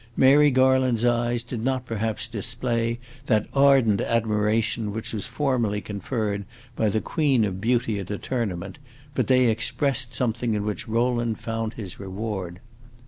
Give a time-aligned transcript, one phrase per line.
[0.17, 6.43] Mary Garland's eyes did not perhaps display that ardent admiration which was formerly conferred
[6.75, 8.79] by the queen of beauty at a tournament;
[9.13, 12.59] but they expressed something in which Rowland found his reward.